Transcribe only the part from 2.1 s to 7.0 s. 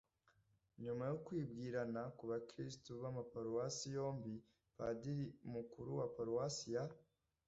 ku bakristu b’ama paruwasi yombi, padiri mukuru wa paruwasi ya